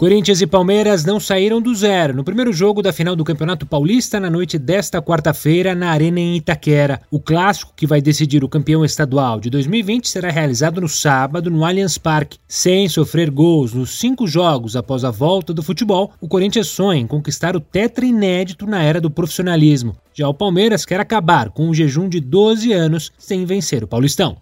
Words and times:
Corinthians 0.00 0.40
e 0.40 0.46
Palmeiras 0.46 1.04
não 1.04 1.20
saíram 1.20 1.60
do 1.60 1.74
zero 1.74 2.14
no 2.14 2.24
primeiro 2.24 2.54
jogo 2.54 2.80
da 2.80 2.90
final 2.90 3.14
do 3.14 3.22
Campeonato 3.22 3.66
Paulista 3.66 4.18
na 4.18 4.30
noite 4.30 4.58
desta 4.58 5.02
quarta-feira 5.02 5.74
na 5.74 5.90
Arena 5.90 6.18
em 6.18 6.36
Itaquera. 6.36 7.02
O 7.10 7.20
clássico 7.20 7.74
que 7.76 7.86
vai 7.86 8.00
decidir 8.00 8.42
o 8.42 8.48
campeão 8.48 8.82
estadual 8.82 9.38
de 9.38 9.50
2020 9.50 10.08
será 10.08 10.30
realizado 10.30 10.80
no 10.80 10.88
sábado 10.88 11.50
no 11.50 11.66
Allianz 11.66 11.98
Parque. 11.98 12.38
Sem 12.48 12.88
sofrer 12.88 13.30
gols 13.30 13.74
nos 13.74 13.90
cinco 13.98 14.26
jogos 14.26 14.74
após 14.74 15.04
a 15.04 15.10
volta 15.10 15.52
do 15.52 15.62
futebol, 15.62 16.12
o 16.18 16.26
Corinthians 16.26 16.68
sonha 16.68 16.98
em 16.98 17.06
conquistar 17.06 17.54
o 17.54 17.60
tetra 17.60 18.06
inédito 18.06 18.64
na 18.66 18.82
era 18.82 19.02
do 19.02 19.10
profissionalismo. 19.10 19.94
Já 20.14 20.26
o 20.26 20.32
Palmeiras 20.32 20.86
quer 20.86 20.98
acabar 20.98 21.50
com 21.50 21.68
um 21.68 21.74
jejum 21.74 22.08
de 22.08 22.20
12 22.20 22.72
anos 22.72 23.12
sem 23.18 23.44
vencer 23.44 23.84
o 23.84 23.86
Paulistão. 23.86 24.38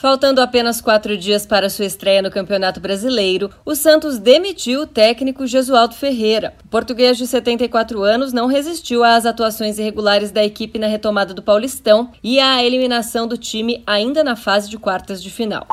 Faltando 0.00 0.40
apenas 0.40 0.80
quatro 0.80 1.16
dias 1.16 1.46
para 1.46 1.70
sua 1.70 1.84
estreia 1.84 2.20
no 2.20 2.30
Campeonato 2.30 2.80
Brasileiro, 2.80 3.50
o 3.64 3.74
Santos 3.74 4.18
demitiu 4.18 4.82
o 4.82 4.86
técnico 4.86 5.46
Jesualdo 5.46 5.94
Ferreira. 5.94 6.54
O 6.64 6.68
português 6.68 7.16
de 7.16 7.26
74 7.26 8.02
anos 8.02 8.32
não 8.32 8.46
resistiu 8.46 9.04
às 9.04 9.24
atuações 9.24 9.78
irregulares 9.78 10.30
da 10.30 10.44
equipe 10.44 10.78
na 10.78 10.86
retomada 10.86 11.32
do 11.32 11.42
Paulistão 11.42 12.10
e 12.22 12.40
à 12.40 12.62
eliminação 12.62 13.26
do 13.26 13.38
time 13.38 13.82
ainda 13.86 14.24
na 14.24 14.36
fase 14.36 14.68
de 14.68 14.78
quartas 14.78 15.22
de 15.22 15.30
final. 15.30 15.66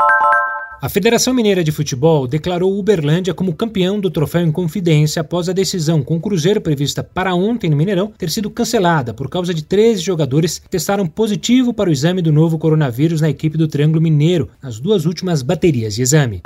A 0.82 0.90
Federação 0.90 1.32
Mineira 1.32 1.64
de 1.64 1.72
Futebol 1.72 2.26
declarou 2.26 2.76
Uberlândia 2.76 3.36
como 3.36 3.54
campeão 3.54 4.00
do 4.00 4.10
troféu 4.10 4.42
em 4.42 4.52
confidência 4.52 5.22
após 5.22 5.48
a 5.48 5.54
decisão 5.54 6.02
com 6.02 6.16
o 6.16 6.20
Cruzeiro 6.20 6.60
prevista 6.60 7.04
para 7.04 7.36
ontem 7.36 7.70
no 7.70 7.78
Mineirão 7.78 8.12
ter 8.18 8.32
sido 8.32 8.50
cancelada 8.50 9.14
por 9.14 9.30
causa 9.30 9.54
de 9.54 9.64
13 9.64 10.02
jogadores 10.02 10.58
que 10.58 10.68
testaram 10.68 11.06
positivo 11.06 11.72
para 11.72 11.88
o 11.88 11.94
exame 11.94 12.20
do 12.20 12.32
novo 12.32 12.58
coronavírus 12.58 13.22
na 13.22 13.30
equipe 13.30 13.60
do 13.60 13.68
Triângulo 13.68 14.02
Mineiro 14.02 14.50
nas 14.60 14.80
duas 14.80 15.06
últimas 15.06 15.44
baterias 15.44 15.94
de 15.94 16.02
exame. 16.02 16.42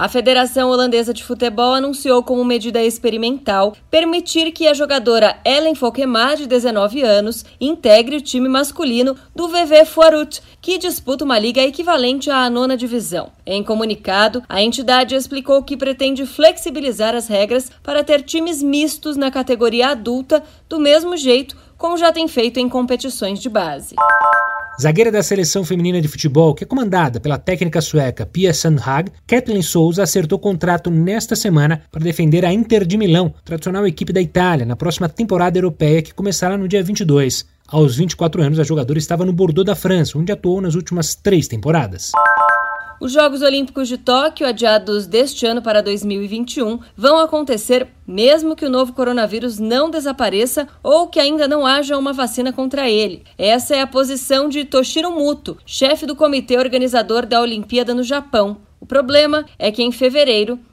A 0.00 0.08
Federação 0.08 0.70
Holandesa 0.70 1.12
de 1.12 1.24
Futebol 1.24 1.74
anunciou 1.74 2.22
como 2.22 2.44
medida 2.44 2.80
experimental 2.80 3.74
permitir 3.90 4.52
que 4.52 4.68
a 4.68 4.72
jogadora 4.72 5.36
Ellen 5.44 5.74
Folkemar, 5.74 6.36
de 6.36 6.46
19 6.46 7.02
anos, 7.02 7.44
integre 7.60 8.14
o 8.14 8.20
time 8.20 8.48
masculino 8.48 9.16
do 9.34 9.48
VV 9.48 9.84
Foarut, 9.84 10.40
que 10.62 10.78
disputa 10.78 11.24
uma 11.24 11.36
liga 11.36 11.60
equivalente 11.62 12.30
à 12.30 12.48
nona 12.48 12.76
divisão. 12.76 13.32
Em 13.44 13.60
comunicado, 13.64 14.40
a 14.48 14.62
entidade 14.62 15.16
explicou 15.16 15.64
que 15.64 15.76
pretende 15.76 16.24
flexibilizar 16.26 17.16
as 17.16 17.26
regras 17.26 17.68
para 17.82 18.04
ter 18.04 18.22
times 18.22 18.62
mistos 18.62 19.16
na 19.16 19.32
categoria 19.32 19.88
adulta, 19.88 20.44
do 20.68 20.78
mesmo 20.78 21.16
jeito 21.16 21.56
como 21.76 21.96
já 21.96 22.12
tem 22.12 22.28
feito 22.28 22.60
em 22.60 22.68
competições 22.68 23.40
de 23.40 23.48
base. 23.48 23.96
Zagueira 24.80 25.10
da 25.10 25.24
seleção 25.24 25.64
feminina 25.64 26.00
de 26.00 26.06
futebol, 26.06 26.54
que 26.54 26.62
é 26.62 26.66
comandada 26.66 27.18
pela 27.18 27.36
técnica 27.36 27.80
sueca 27.80 28.24
Pia 28.24 28.54
Sandhag, 28.54 29.10
Kathleen 29.26 29.60
Souza 29.60 30.04
acertou 30.04 30.38
contrato 30.38 30.88
nesta 30.88 31.34
semana 31.34 31.82
para 31.90 32.04
defender 32.04 32.44
a 32.44 32.52
Inter 32.52 32.86
de 32.86 32.96
Milão, 32.96 33.34
tradicional 33.44 33.84
equipe 33.88 34.12
da 34.12 34.22
Itália, 34.22 34.64
na 34.64 34.76
próxima 34.76 35.08
temporada 35.08 35.58
europeia 35.58 36.00
que 36.00 36.14
começará 36.14 36.56
no 36.56 36.68
dia 36.68 36.80
22. 36.80 37.44
Aos 37.66 37.96
24 37.96 38.40
anos, 38.40 38.60
a 38.60 38.64
jogadora 38.64 39.00
estava 39.00 39.26
no 39.26 39.32
Bordeaux 39.32 39.66
da 39.66 39.74
França, 39.74 40.16
onde 40.16 40.30
atuou 40.30 40.60
nas 40.60 40.76
últimas 40.76 41.16
três 41.16 41.48
temporadas. 41.48 42.12
Os 43.00 43.12
Jogos 43.12 43.42
Olímpicos 43.42 43.86
de 43.86 43.96
Tóquio, 43.96 44.44
adiados 44.44 45.06
deste 45.06 45.46
ano 45.46 45.62
para 45.62 45.80
2021, 45.80 46.80
vão 46.96 47.18
acontecer 47.18 47.86
mesmo 48.04 48.56
que 48.56 48.64
o 48.64 48.70
novo 48.70 48.92
coronavírus 48.92 49.60
não 49.60 49.88
desapareça 49.88 50.66
ou 50.82 51.06
que 51.06 51.20
ainda 51.20 51.46
não 51.46 51.64
haja 51.64 51.96
uma 51.96 52.12
vacina 52.12 52.52
contra 52.52 52.90
ele. 52.90 53.22
Essa 53.38 53.76
é 53.76 53.82
a 53.82 53.86
posição 53.86 54.48
de 54.48 54.64
Toshiro 54.64 55.12
Muto, 55.12 55.56
chefe 55.64 56.06
do 56.06 56.16
comitê 56.16 56.58
organizador 56.58 57.24
da 57.24 57.40
Olimpíada 57.40 57.94
no 57.94 58.02
Japão. 58.02 58.56
O 58.80 58.86
problema 58.86 59.44
é 59.60 59.70
que 59.70 59.82
em 59.82 59.92
fevereiro 59.92 60.58